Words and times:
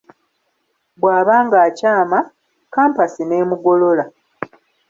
Bw'aba 0.99 1.35
ng'akyama, 1.45 2.19
kampasi 2.73 3.21
n'emugolola. 3.25 4.05